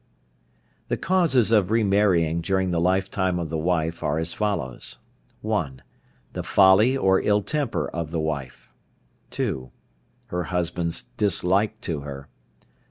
The 0.87 0.97
causes 0.97 1.51
of 1.51 1.69
re 1.69 1.83
marrying 1.83 2.41
during 2.41 2.71
the 2.71 2.81
lifetime 2.81 3.37
of 3.37 3.49
the 3.49 3.57
wife 3.59 4.01
are 4.01 4.17
as 4.17 4.33
follows: 4.33 4.97
(1). 5.41 5.83
The 6.33 6.41
folly 6.41 6.97
or 6.97 7.21
ill 7.21 7.43
temper 7.43 7.87
of 7.87 8.09
the 8.09 8.19
wife. 8.19 8.71
(2). 9.29 9.69
Her 10.29 10.43
husband's 10.45 11.03
dislike 11.03 11.79
to 11.81 11.99
her. 11.99 12.29